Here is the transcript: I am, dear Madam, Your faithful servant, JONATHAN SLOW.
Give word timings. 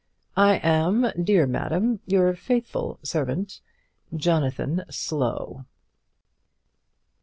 I 0.35 0.55
am, 0.63 1.11
dear 1.23 1.45
Madam, 1.45 1.99
Your 2.07 2.33
faithful 2.33 2.97
servant, 3.03 3.61
JONATHAN 4.15 4.85
SLOW. 4.89 5.65